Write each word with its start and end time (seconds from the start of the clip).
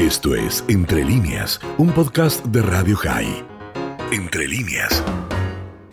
Esto 0.00 0.34
es 0.34 0.64
Entre 0.68 1.04
líneas, 1.04 1.60
un 1.76 1.92
podcast 1.92 2.42
de 2.46 2.62
Radio 2.62 2.96
High. 2.96 3.44
Entre 4.10 4.48
líneas. 4.48 5.04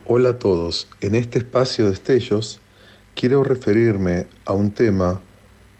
Hola 0.06 0.30
a 0.30 0.40
todos. 0.40 0.88
En 1.02 1.14
este 1.14 1.40
espacio 1.40 1.88
de 1.88 1.92
Estellos 1.92 2.62
quiero 3.16 3.44
referirme 3.44 4.28
a 4.46 4.54
un 4.54 4.72
tema 4.72 5.20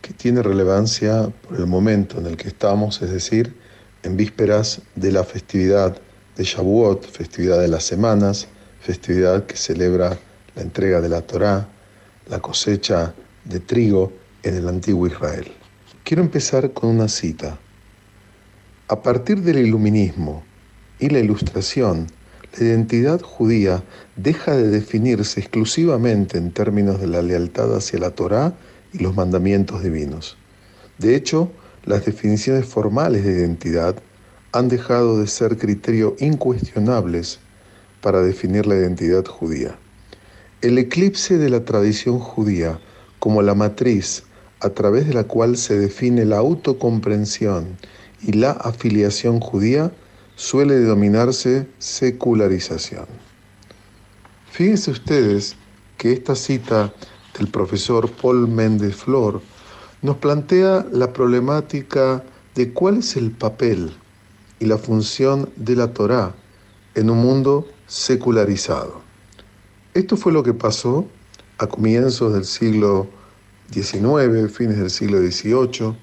que 0.02 0.12
tiene 0.12 0.44
relevancia 0.44 1.30
por 1.48 1.58
el 1.58 1.68
momento 1.68 2.20
en 2.20 2.26
el 2.26 2.36
que 2.36 2.50
estamos, 2.50 3.02
es 3.02 3.12
decir, 3.12 3.56
en 4.04 4.18
vísperas 4.18 4.82
de 4.96 5.14
la 5.14 5.24
festividad 5.24 5.98
de 6.36 6.44
Shavuot, 6.44 7.10
festividad 7.10 7.62
de 7.62 7.70
las 7.70 7.86
semanas, 7.86 8.50
festividad 8.82 9.46
que 9.46 9.56
celebra 9.56 10.20
la 10.54 10.62
entrega 10.62 11.00
de 11.00 11.08
la 11.08 11.22
Torá, 11.22 11.70
la 12.28 12.42
cosecha 12.42 13.14
de 13.46 13.62
trigo 13.62 14.12
en 14.44 14.58
el 14.58 14.68
antiguo 14.68 15.08
Israel. 15.08 15.50
Quiero 16.04 16.22
empezar 16.22 16.74
con 16.74 16.90
una 16.90 17.08
cita. 17.08 17.58
A 18.90 19.02
partir 19.02 19.42
del 19.42 19.58
iluminismo 19.58 20.46
y 20.98 21.10
la 21.10 21.20
ilustración, 21.20 22.08
la 22.58 22.66
identidad 22.66 23.20
judía 23.20 23.84
deja 24.16 24.56
de 24.56 24.70
definirse 24.70 25.42
exclusivamente 25.42 26.38
en 26.38 26.52
términos 26.52 27.02
de 27.02 27.08
la 27.08 27.22
lealtad 27.22 27.76
hacia 27.76 28.00
la 28.00 28.12
Torá 28.12 28.54
y 28.94 29.00
los 29.00 29.14
mandamientos 29.14 29.84
divinos. 29.84 30.38
De 31.00 31.18
hecho, 31.18 31.52
las 31.84 32.06
definiciones 32.06 32.66
formales 32.66 33.26
de 33.26 33.34
identidad 33.34 33.98
han 34.54 34.70
dejado 34.70 35.20
de 35.20 35.28
ser 35.28 35.58
criterios 35.58 36.14
incuestionables 36.22 37.40
para 38.00 38.22
definir 38.22 38.68
la 38.68 38.76
identidad 38.76 39.26
judía. 39.26 39.78
El 40.62 40.78
eclipse 40.78 41.38
de 41.38 41.50
la 41.50 41.66
tradición 41.66 42.20
judía 42.20 42.80
como 43.20 43.42
la 43.42 43.54
matriz 43.54 44.24
a 44.62 44.70
través 44.70 45.08
de 45.08 45.14
la 45.14 45.26
cual 45.26 45.58
se 45.58 45.78
define 45.78 46.24
la 46.24 46.38
autocomprensión 46.38 47.76
y 48.28 48.34
la 48.34 48.52
afiliación 48.52 49.40
judía 49.40 49.92
suele 50.36 50.76
denominarse 50.76 51.66
secularización. 51.80 53.06
Fíjense 54.52 54.92
ustedes 54.92 55.56
que 55.98 56.12
esta 56.12 56.36
cita 56.36 56.94
del 57.38 57.48
profesor 57.48 58.12
Paul 58.12 58.48
Méndez 58.48 58.96
Flor 58.96 59.42
nos 60.02 60.18
plantea 60.18 60.86
la 60.92 61.14
problemática 61.14 62.24
de 62.54 62.74
cuál 62.74 62.98
es 62.98 63.16
el 63.16 63.32
papel 63.32 63.94
y 64.60 64.66
la 64.66 64.78
función 64.78 65.50
de 65.56 65.76
la 65.76 65.94
Torá 65.94 66.36
en 66.96 67.10
un 67.10 67.20
mundo 67.20 67.68
secularizado. 67.88 69.02
Esto 69.94 70.18
fue 70.18 70.34
lo 70.34 70.44
que 70.44 70.54
pasó 70.54 71.08
a 71.60 71.68
comienzos 71.68 72.34
del 72.34 72.46
siglo 72.46 73.08
XIX, 73.72 74.52
fines 74.52 74.78
del 74.78 74.90
siglo 74.90 75.20
XVIII, 75.20 75.96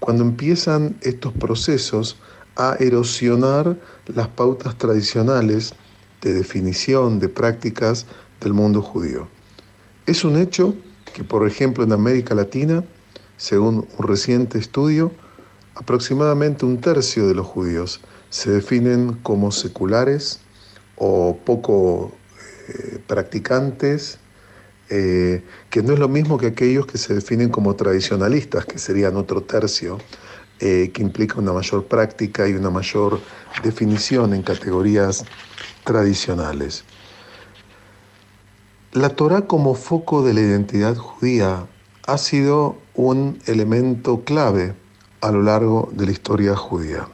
cuando 0.00 0.24
empiezan 0.24 0.96
estos 1.02 1.32
procesos 1.32 2.16
a 2.56 2.76
erosionar 2.80 3.76
las 4.06 4.28
pautas 4.28 4.76
tradicionales 4.76 5.74
de 6.20 6.34
definición 6.34 7.18
de 7.20 7.28
prácticas 7.28 8.06
del 8.40 8.52
mundo 8.52 8.82
judío. 8.82 9.28
Es 10.06 10.24
un 10.24 10.36
hecho 10.36 10.74
que, 11.14 11.24
por 11.24 11.46
ejemplo, 11.46 11.84
en 11.84 11.92
América 11.92 12.34
Latina, 12.34 12.84
según 13.36 13.86
un 13.96 14.06
reciente 14.06 14.58
estudio, 14.58 15.12
aproximadamente 15.74 16.66
un 16.66 16.80
tercio 16.80 17.28
de 17.28 17.34
los 17.34 17.46
judíos 17.46 18.00
se 18.30 18.50
definen 18.50 19.14
como 19.22 19.52
seculares 19.52 20.40
o 20.96 21.38
poco 21.44 22.12
eh, 22.68 22.98
practicantes, 23.06 24.18
eh, 24.90 25.42
que 25.70 25.82
no 25.82 25.92
es 25.92 25.98
lo 25.98 26.08
mismo 26.08 26.38
que 26.38 26.46
aquellos 26.46 26.86
que 26.86 26.98
se 26.98 27.14
definen 27.14 27.50
como 27.50 27.74
tradicionalistas, 27.76 28.64
que 28.64 28.78
serían 28.78 29.16
otro 29.16 29.42
tercio, 29.42 29.98
eh, 30.60 30.90
que 30.92 31.02
implica 31.02 31.38
una 31.38 31.52
mayor 31.52 31.84
práctica 31.84 32.48
y 32.48 32.54
una 32.54 32.70
mayor 32.70 33.20
definición 33.62 34.34
en 34.34 34.42
categorías 34.42 35.24
tradicionales. 35.84 36.84
La 38.92 39.10
Torah 39.10 39.42
como 39.46 39.74
foco 39.74 40.24
de 40.24 40.34
la 40.34 40.40
identidad 40.40 40.96
judía 40.96 41.66
ha 42.06 42.18
sido 42.18 42.78
un 42.94 43.38
elemento 43.46 44.24
clave 44.24 44.74
a 45.20 45.30
lo 45.30 45.42
largo 45.42 45.90
de 45.92 46.06
la 46.06 46.12
historia 46.12 46.56
judía. 46.56 47.06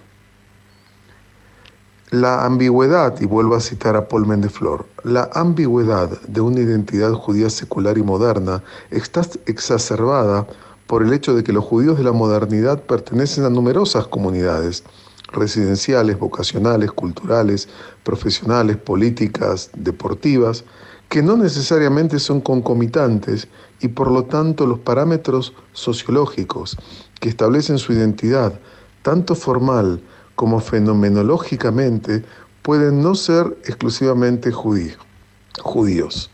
La 2.14 2.44
ambigüedad, 2.44 3.20
y 3.20 3.26
vuelvo 3.26 3.56
a 3.56 3.60
citar 3.60 3.96
a 3.96 4.06
Paul 4.06 4.24
Mendeflor, 4.24 4.86
la 5.02 5.30
ambigüedad 5.34 6.08
de 6.28 6.40
una 6.40 6.60
identidad 6.60 7.12
judía 7.12 7.50
secular 7.50 7.98
y 7.98 8.04
moderna 8.04 8.62
está 8.92 9.22
exacerbada 9.46 10.46
por 10.86 11.02
el 11.02 11.12
hecho 11.12 11.34
de 11.34 11.42
que 11.42 11.52
los 11.52 11.64
judíos 11.64 11.98
de 11.98 12.04
la 12.04 12.12
modernidad 12.12 12.80
pertenecen 12.84 13.42
a 13.46 13.50
numerosas 13.50 14.06
comunidades 14.06 14.84
residenciales, 15.32 16.16
vocacionales, 16.16 16.92
culturales, 16.92 17.68
profesionales, 18.04 18.76
políticas, 18.76 19.70
deportivas, 19.74 20.64
que 21.08 21.20
no 21.20 21.36
necesariamente 21.36 22.20
son 22.20 22.40
concomitantes 22.40 23.48
y 23.80 23.88
por 23.88 24.12
lo 24.12 24.22
tanto 24.26 24.68
los 24.68 24.78
parámetros 24.78 25.52
sociológicos 25.72 26.76
que 27.18 27.28
establecen 27.28 27.78
su 27.78 27.92
identidad, 27.92 28.60
tanto 29.02 29.34
formal 29.34 30.00
como 30.34 30.60
fenomenológicamente, 30.60 32.24
pueden 32.62 33.02
no 33.02 33.14
ser 33.14 33.56
exclusivamente 33.64 34.50
judíos. 34.52 36.30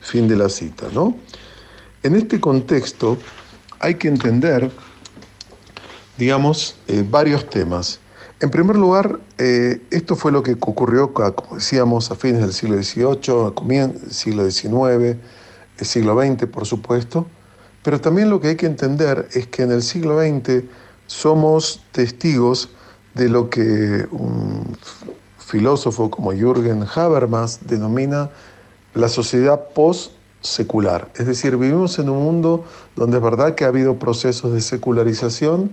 Fin 0.00 0.28
de 0.28 0.36
la 0.36 0.48
cita, 0.48 0.86
¿no? 0.92 1.16
En 2.02 2.14
este 2.14 2.40
contexto 2.40 3.18
hay 3.80 3.96
que 3.96 4.08
entender, 4.08 4.70
digamos, 6.16 6.76
eh, 6.86 7.04
varios 7.08 7.48
temas. 7.50 8.00
En 8.40 8.50
primer 8.50 8.76
lugar, 8.76 9.18
eh, 9.36 9.82
esto 9.90 10.14
fue 10.14 10.30
lo 10.30 10.42
que 10.42 10.52
ocurrió, 10.52 11.12
como 11.12 11.56
decíamos, 11.56 12.10
a 12.10 12.14
fines 12.14 12.40
del 12.40 12.52
siglo 12.52 12.80
XVIII, 12.80 13.80
a 13.80 14.10
siglo 14.10 14.48
XIX, 14.48 15.18
el 15.78 15.86
siglo 15.86 16.20
XX, 16.20 16.46
por 16.46 16.64
supuesto, 16.64 17.26
pero 17.82 18.00
también 18.00 18.30
lo 18.30 18.40
que 18.40 18.48
hay 18.48 18.56
que 18.56 18.66
entender 18.66 19.28
es 19.32 19.46
que 19.48 19.62
en 19.62 19.72
el 19.72 19.82
siglo 19.82 20.20
XX 20.20 20.64
somos 21.06 21.82
testigos 21.92 22.68
de 23.18 23.28
lo 23.28 23.50
que 23.50 24.06
un 24.12 24.76
filósofo 25.38 26.08
como 26.08 26.32
Jürgen 26.32 26.86
Habermas 26.94 27.58
denomina 27.66 28.30
la 28.94 29.08
sociedad 29.08 29.70
post-secular. 29.74 31.08
Es 31.16 31.26
decir, 31.26 31.56
vivimos 31.56 31.98
en 31.98 32.10
un 32.10 32.22
mundo 32.22 32.64
donde 32.94 33.16
es 33.16 33.22
verdad 33.22 33.56
que 33.56 33.64
ha 33.64 33.68
habido 33.68 33.98
procesos 33.98 34.52
de 34.52 34.60
secularización, 34.60 35.72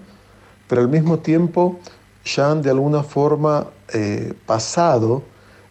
pero 0.68 0.82
al 0.82 0.90
mismo 0.90 1.20
tiempo 1.20 1.80
ya 2.26 2.50
han 2.50 2.64
de 2.64 2.72
alguna 2.72 3.04
forma 3.04 3.68
eh, 3.94 4.34
pasado 4.48 5.22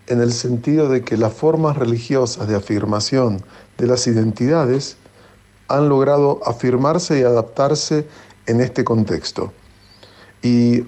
en 0.07 0.21
el 0.21 0.33
sentido 0.33 0.89
de 0.89 1.03
que 1.03 1.17
las 1.17 1.33
formas 1.33 1.77
religiosas 1.77 2.47
de 2.47 2.55
afirmación 2.55 3.43
de 3.79 3.89
las 3.89 4.07
identidades 4.07 4.97
han 5.67 5.89
logrado 5.89 6.41
afirmarse 6.47 7.19
y 7.19 7.23
adaptarse 7.23 8.07
en 8.47 8.61
este 8.61 8.85
contexto. 8.85 9.53
Y 10.43 10.85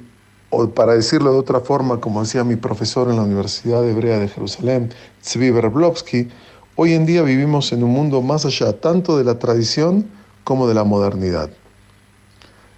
o 0.50 0.68
para 0.70 0.94
decirlo 0.94 1.32
de 1.32 1.38
otra 1.38 1.60
forma, 1.60 2.00
como 2.00 2.22
decía 2.22 2.44
mi 2.44 2.56
profesor 2.56 3.08
en 3.08 3.16
la 3.16 3.22
Universidad 3.22 3.86
Hebrea 3.88 4.18
de 4.18 4.28
Jerusalén, 4.28 4.92
Tzvi 5.22 5.50
Berblovsky, 5.50 6.28
hoy 6.76 6.92
en 6.94 7.06
día 7.06 7.22
vivimos 7.22 7.72
en 7.72 7.82
un 7.82 7.90
mundo 7.90 8.22
más 8.22 8.44
allá 8.46 8.80
tanto 8.80 9.18
de 9.18 9.24
la 9.24 9.38
tradición 9.38 10.08
como 10.44 10.68
de 10.68 10.74
la 10.74 10.84
modernidad. 10.84 11.50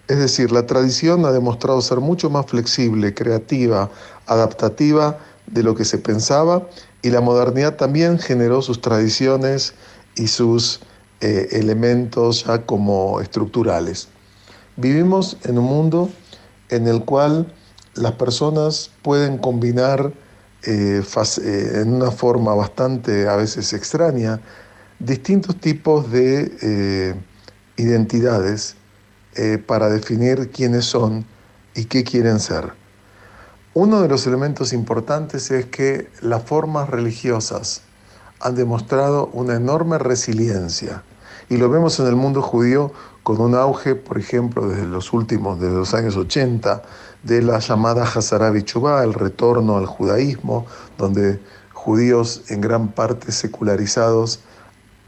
Es 0.08 0.18
decir, 0.18 0.50
la 0.52 0.66
tradición 0.66 1.26
ha 1.26 1.32
demostrado 1.32 1.82
ser 1.82 1.98
mucho 2.00 2.30
más 2.30 2.46
flexible, 2.46 3.12
creativa, 3.12 3.90
adaptativa 4.26 5.18
de 5.46 5.62
lo 5.62 5.74
que 5.74 5.84
se 5.84 5.98
pensaba 5.98 6.66
y 7.02 7.10
la 7.10 7.20
modernidad 7.20 7.76
también 7.76 8.18
generó 8.18 8.62
sus 8.62 8.80
tradiciones 8.80 9.74
y 10.16 10.28
sus 10.28 10.80
eh, 11.20 11.48
elementos 11.52 12.46
ya 12.46 12.64
como 12.64 13.20
estructurales. 13.20 14.08
Vivimos 14.76 15.36
en 15.44 15.58
un 15.58 15.64
mundo 15.64 16.08
en 16.70 16.86
el 16.86 17.04
cual 17.04 17.52
las 17.98 18.12
personas 18.12 18.90
pueden 19.02 19.38
combinar 19.38 20.12
eh, 20.62 21.02
eh, 21.02 21.70
en 21.74 21.92
una 21.94 22.10
forma 22.10 22.54
bastante 22.54 23.28
a 23.28 23.36
veces 23.36 23.72
extraña 23.72 24.40
distintos 24.98 25.56
tipos 25.60 26.10
de 26.10 27.14
identidades 27.76 28.74
para 29.68 29.88
definir 29.88 30.50
quiénes 30.50 30.86
son 30.86 31.24
y 31.76 31.84
qué 31.84 32.02
quieren 32.02 32.40
ser. 32.40 32.72
Uno 33.74 34.02
de 34.02 34.08
los 34.08 34.26
elementos 34.26 34.72
importantes 34.72 35.52
es 35.52 35.66
que 35.66 36.08
las 36.20 36.42
formas 36.42 36.90
religiosas 36.90 37.82
han 38.40 38.56
demostrado 38.56 39.30
una 39.32 39.54
enorme 39.54 39.98
resiliencia 39.98 41.04
y 41.48 41.56
lo 41.56 41.68
vemos 41.70 41.98
en 42.00 42.06
el 42.06 42.16
mundo 42.16 42.42
judío 42.42 42.92
con 43.22 43.40
un 43.40 43.54
auge, 43.54 43.94
por 43.94 44.18
ejemplo, 44.18 44.68
desde 44.68 44.86
los 44.86 45.12
últimos, 45.12 45.60
desde 45.60 45.74
los 45.74 45.94
años 45.94 46.16
80, 46.16 46.82
de 47.22 47.42
la 47.42 47.58
llamada 47.58 48.04
Hazara 48.04 48.52
Chubá, 48.62 49.02
el 49.04 49.14
retorno 49.14 49.76
al 49.76 49.86
judaísmo, 49.86 50.66
donde 50.96 51.40
judíos 51.72 52.42
en 52.48 52.60
gran 52.60 52.88
parte 52.88 53.32
secularizados 53.32 54.40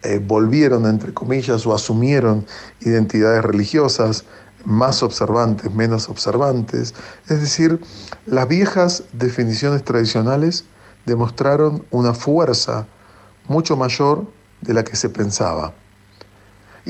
eh, 0.03 0.19
volvieron, 0.19 0.87
entre 0.87 1.13
comillas, 1.13 1.67
o 1.67 1.75
asumieron 1.75 2.47
identidades 2.81 3.45
religiosas, 3.45 4.25
más 4.65 5.03
observantes, 5.03 5.73
menos 5.73 6.09
observantes. 6.09 6.95
Es 7.29 7.41
decir, 7.41 7.81
las 8.27 8.49
viejas 8.49 9.05
definiciones 9.13 9.85
tradicionales 9.85 10.65
demostraron 11.07 11.85
una 11.91 12.15
fuerza 12.15 12.87
mucho 13.49 13.77
mayor 13.77 14.27
de 14.61 14.75
la 14.75 14.85
que 14.85 14.97
se 14.97 15.09
pensaba. 15.09 15.73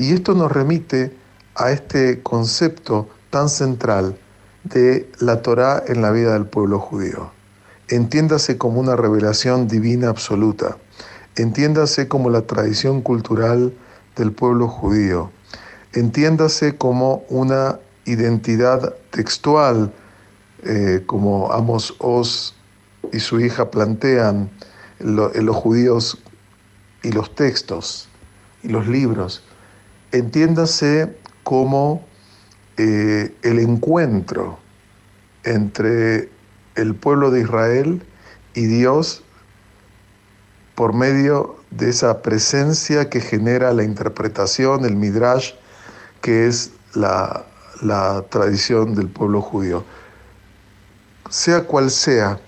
Y 0.01 0.13
esto 0.13 0.33
nos 0.33 0.51
remite 0.51 1.15
a 1.53 1.69
este 1.69 2.23
concepto 2.23 3.07
tan 3.29 3.49
central 3.49 4.17
de 4.63 5.07
la 5.19 5.43
Torá 5.43 5.83
en 5.85 6.01
la 6.01 6.09
vida 6.09 6.33
del 6.33 6.47
pueblo 6.47 6.79
judío. 6.79 7.29
Entiéndase 7.87 8.57
como 8.57 8.79
una 8.79 8.95
revelación 8.95 9.67
divina 9.67 10.09
absoluta. 10.09 10.77
Entiéndase 11.35 12.07
como 12.07 12.31
la 12.31 12.41
tradición 12.47 13.03
cultural 13.03 13.75
del 14.15 14.31
pueblo 14.31 14.67
judío. 14.67 15.29
Entiéndase 15.93 16.79
como 16.79 17.23
una 17.29 17.77
identidad 18.05 18.95
textual, 19.11 19.93
eh, 20.63 21.03
como 21.05 21.51
Amos 21.51 21.93
Oz 21.99 22.55
y 23.13 23.19
su 23.19 23.39
hija 23.39 23.69
plantean 23.69 24.49
en 24.99 25.45
los 25.45 25.55
judíos 25.55 26.17
y 27.03 27.11
los 27.11 27.35
textos 27.35 28.09
y 28.63 28.69
los 28.69 28.87
libros. 28.87 29.43
Entiéndase 30.11 31.15
como 31.43 32.05
eh, 32.77 33.33
el 33.43 33.59
encuentro 33.59 34.59
entre 35.43 36.29
el 36.75 36.95
pueblo 36.95 37.31
de 37.31 37.41
Israel 37.41 38.03
y 38.53 38.65
Dios 38.65 39.23
por 40.75 40.93
medio 40.93 41.57
de 41.69 41.89
esa 41.89 42.21
presencia 42.21 43.09
que 43.09 43.21
genera 43.21 43.73
la 43.73 43.83
interpretación, 43.83 44.85
el 44.85 44.95
midrash, 44.95 45.53
que 46.21 46.47
es 46.47 46.71
la, 46.93 47.45
la 47.81 48.25
tradición 48.29 48.95
del 48.95 49.07
pueblo 49.07 49.41
judío. 49.41 49.83
Sea 51.29 51.63
cual 51.63 51.89
sea 51.91 52.39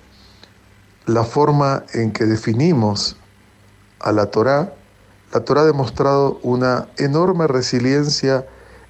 la 1.06 1.24
forma 1.24 1.84
en 1.94 2.12
que 2.12 2.26
definimos 2.26 3.18
a 4.00 4.12
la 4.12 4.26
Torá, 4.28 4.74
la 5.34 5.44
Torá 5.44 5.62
ha 5.62 5.66
demostrado 5.66 6.40
una 6.44 6.88
enorme 6.98 7.48
resiliencia 7.48 8.46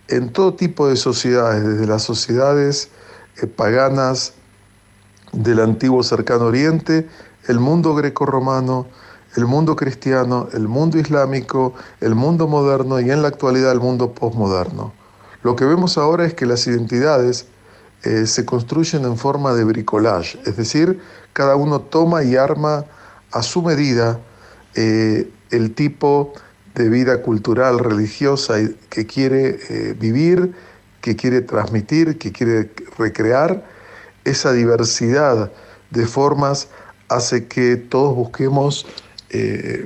en 0.09 0.33
todo 0.33 0.55
tipo 0.55 0.89
de 0.89 0.97
sociedades, 0.97 1.65
desde 1.65 1.87
las 1.87 2.03
sociedades 2.03 2.89
eh, 3.41 3.47
paganas 3.47 4.33
del 5.31 5.61
antiguo 5.61 6.03
cercano 6.03 6.45
oriente, 6.45 7.07
el 7.47 7.59
mundo 7.59 7.95
greco-romano, 7.95 8.87
el 9.37 9.45
mundo 9.45 9.77
cristiano, 9.77 10.49
el 10.51 10.67
mundo 10.67 10.99
islámico, 10.99 11.73
el 12.01 12.13
mundo 12.13 12.47
moderno 12.47 12.99
y 12.99 13.09
en 13.09 13.21
la 13.21 13.29
actualidad 13.29 13.71
el 13.71 13.79
mundo 13.79 14.11
postmoderno. 14.11 14.91
Lo 15.43 15.55
que 15.55 15.63
vemos 15.63 15.97
ahora 15.97 16.25
es 16.25 16.33
que 16.33 16.45
las 16.45 16.67
identidades 16.67 17.47
eh, 18.03 18.27
se 18.27 18.45
construyen 18.45 19.05
en 19.05 19.15
forma 19.15 19.53
de 19.53 19.63
bricolage, 19.63 20.39
es 20.45 20.57
decir, 20.57 21.01
cada 21.31 21.55
uno 21.55 21.79
toma 21.79 22.23
y 22.23 22.35
arma 22.35 22.83
a 23.31 23.41
su 23.41 23.61
medida 23.61 24.19
eh, 24.75 25.31
el 25.53 25.73
tipo 25.73 26.33
de 26.75 26.89
vida 26.89 27.21
cultural, 27.21 27.79
religiosa 27.79 28.55
que 28.89 29.05
quiere 29.05 29.59
eh, 29.69 29.95
vivir, 29.97 30.51
que 31.01 31.15
quiere 31.15 31.41
transmitir, 31.41 32.17
que 32.17 32.31
quiere 32.31 32.71
recrear. 32.97 33.63
Esa 34.25 34.53
diversidad 34.53 35.51
de 35.91 36.05
formas 36.07 36.69
hace 37.09 37.47
que 37.47 37.75
todos 37.75 38.15
busquemos 38.15 38.87
eh, 39.29 39.85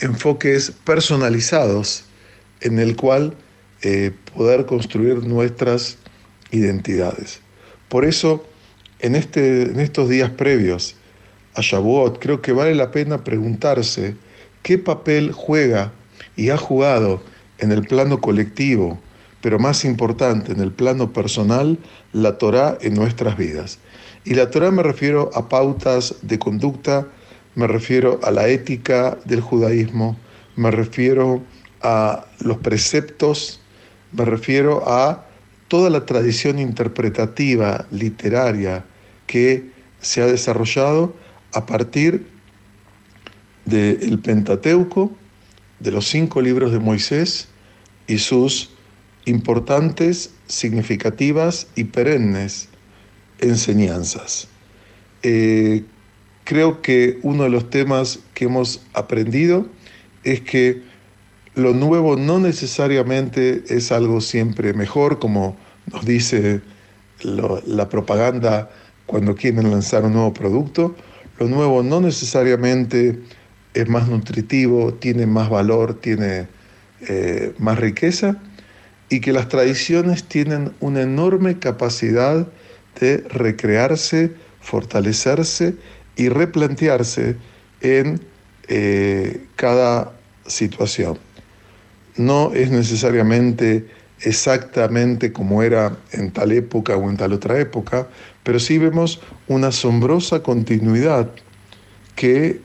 enfoques 0.00 0.72
personalizados 0.84 2.04
en 2.60 2.78
el 2.78 2.96
cual 2.96 3.34
eh, 3.82 4.12
poder 4.34 4.66
construir 4.66 5.24
nuestras 5.24 5.96
identidades. 6.50 7.40
Por 7.88 8.04
eso, 8.04 8.44
en, 8.98 9.14
este, 9.14 9.62
en 9.62 9.80
estos 9.80 10.08
días 10.08 10.30
previos 10.30 10.96
a 11.54 11.62
Shavuot, 11.62 12.18
creo 12.18 12.42
que 12.42 12.52
vale 12.52 12.74
la 12.74 12.90
pena 12.90 13.24
preguntarse 13.24 14.16
qué 14.62 14.78
papel 14.78 15.32
juega 15.32 15.92
y 16.36 16.50
ha 16.50 16.56
jugado 16.56 17.22
en 17.58 17.72
el 17.72 17.86
plano 17.86 18.20
colectivo, 18.20 18.98
pero 19.40 19.58
más 19.58 19.84
importante, 19.84 20.52
en 20.52 20.60
el 20.60 20.72
plano 20.72 21.12
personal, 21.12 21.78
la 22.12 22.38
Torah 22.38 22.78
en 22.80 22.94
nuestras 22.94 23.36
vidas. 23.36 23.78
Y 24.24 24.34
la 24.34 24.50
Torah 24.50 24.70
me 24.70 24.82
refiero 24.82 25.30
a 25.34 25.48
pautas 25.48 26.14
de 26.22 26.38
conducta, 26.38 27.06
me 27.54 27.66
refiero 27.66 28.20
a 28.22 28.30
la 28.30 28.48
ética 28.48 29.18
del 29.24 29.40
judaísmo, 29.40 30.16
me 30.56 30.70
refiero 30.70 31.42
a 31.82 32.26
los 32.40 32.58
preceptos, 32.58 33.60
me 34.12 34.24
refiero 34.24 34.82
a 34.86 35.26
toda 35.68 35.88
la 35.88 36.04
tradición 36.04 36.58
interpretativa, 36.58 37.86
literaria, 37.90 38.84
que 39.26 39.70
se 40.00 40.20
ha 40.20 40.26
desarrollado 40.26 41.14
a 41.52 41.64
partir 41.66 42.26
del 43.70 44.18
Pentateuco, 44.18 45.12
de 45.78 45.90
los 45.90 46.06
cinco 46.06 46.42
libros 46.42 46.72
de 46.72 46.78
Moisés 46.78 47.48
y 48.06 48.18
sus 48.18 48.70
importantes, 49.24 50.34
significativas 50.46 51.68
y 51.76 51.84
perennes 51.84 52.68
enseñanzas. 53.38 54.48
Eh, 55.22 55.84
creo 56.44 56.82
que 56.82 57.18
uno 57.22 57.44
de 57.44 57.50
los 57.50 57.70
temas 57.70 58.20
que 58.34 58.46
hemos 58.46 58.82
aprendido 58.92 59.66
es 60.24 60.40
que 60.40 60.82
lo 61.54 61.72
nuevo 61.72 62.16
no 62.16 62.38
necesariamente 62.38 63.64
es 63.68 63.92
algo 63.92 64.20
siempre 64.20 64.72
mejor, 64.72 65.18
como 65.18 65.56
nos 65.92 66.04
dice 66.04 66.60
la 67.22 67.88
propaganda 67.88 68.70
cuando 69.06 69.34
quieren 69.34 69.70
lanzar 69.70 70.04
un 70.04 70.14
nuevo 70.14 70.32
producto. 70.32 70.94
Lo 71.38 71.48
nuevo 71.48 71.82
no 71.82 72.00
necesariamente 72.00 73.18
es 73.74 73.88
más 73.88 74.08
nutritivo, 74.08 74.94
tiene 74.94 75.26
más 75.26 75.48
valor, 75.48 75.94
tiene 75.94 76.48
eh, 77.08 77.54
más 77.58 77.78
riqueza 77.78 78.36
y 79.08 79.20
que 79.20 79.32
las 79.32 79.48
tradiciones 79.48 80.24
tienen 80.24 80.72
una 80.80 81.02
enorme 81.02 81.58
capacidad 81.58 82.46
de 83.00 83.18
recrearse, 83.28 84.32
fortalecerse 84.60 85.74
y 86.16 86.28
replantearse 86.28 87.36
en 87.80 88.20
eh, 88.68 89.44
cada 89.56 90.12
situación. 90.46 91.18
No 92.16 92.52
es 92.52 92.70
necesariamente 92.70 93.86
exactamente 94.20 95.32
como 95.32 95.62
era 95.62 95.96
en 96.12 96.30
tal 96.30 96.52
época 96.52 96.96
o 96.96 97.08
en 97.08 97.16
tal 97.16 97.32
otra 97.32 97.58
época, 97.58 98.08
pero 98.42 98.60
sí 98.60 98.78
vemos 98.78 99.20
una 99.48 99.68
asombrosa 99.68 100.42
continuidad 100.42 101.30
que 102.16 102.60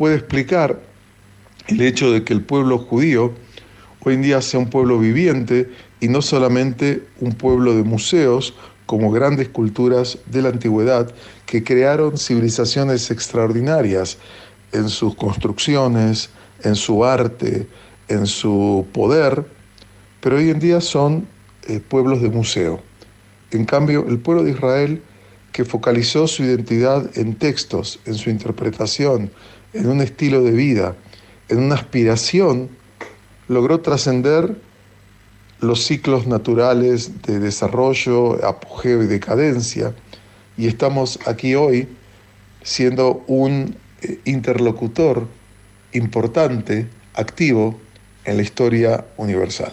puede 0.00 0.14
explicar 0.14 0.80
el 1.66 1.82
hecho 1.82 2.10
de 2.10 2.24
que 2.24 2.32
el 2.32 2.40
pueblo 2.40 2.78
judío 2.78 3.34
hoy 4.02 4.14
en 4.14 4.22
día 4.22 4.40
sea 4.40 4.58
un 4.58 4.70
pueblo 4.70 4.98
viviente 4.98 5.70
y 6.00 6.08
no 6.08 6.22
solamente 6.22 7.02
un 7.20 7.34
pueblo 7.34 7.74
de 7.74 7.82
museos 7.82 8.54
como 8.86 9.10
grandes 9.10 9.50
culturas 9.50 10.16
de 10.24 10.40
la 10.40 10.48
antigüedad 10.48 11.12
que 11.44 11.62
crearon 11.62 12.16
civilizaciones 12.16 13.10
extraordinarias 13.10 14.16
en 14.72 14.88
sus 14.88 15.14
construcciones, 15.16 16.30
en 16.64 16.76
su 16.76 17.04
arte, 17.04 17.68
en 18.08 18.26
su 18.26 18.86
poder, 18.94 19.44
pero 20.22 20.36
hoy 20.36 20.48
en 20.48 20.60
día 20.60 20.80
son 20.80 21.28
eh, 21.68 21.78
pueblos 21.78 22.22
de 22.22 22.30
museo. 22.30 22.80
En 23.50 23.66
cambio, 23.66 24.06
el 24.08 24.18
pueblo 24.18 24.44
de 24.44 24.52
Israel, 24.52 25.02
que 25.52 25.66
focalizó 25.66 26.26
su 26.26 26.42
identidad 26.42 27.10
en 27.18 27.34
textos, 27.34 28.00
en 28.06 28.14
su 28.14 28.30
interpretación, 28.30 29.30
en 29.72 29.88
un 29.88 30.00
estilo 30.00 30.42
de 30.42 30.52
vida, 30.52 30.96
en 31.48 31.58
una 31.58 31.74
aspiración, 31.74 32.68
logró 33.48 33.80
trascender 33.80 34.56
los 35.60 35.84
ciclos 35.84 36.26
naturales 36.26 37.22
de 37.22 37.38
desarrollo, 37.38 38.44
apogeo 38.46 39.02
y 39.02 39.06
decadencia, 39.06 39.94
y 40.56 40.66
estamos 40.66 41.18
aquí 41.26 41.54
hoy 41.54 41.88
siendo 42.62 43.24
un 43.26 43.76
eh, 44.02 44.18
interlocutor 44.24 45.26
importante, 45.92 46.86
activo 47.14 47.78
en 48.24 48.36
la 48.36 48.42
historia 48.42 49.04
universal. 49.16 49.72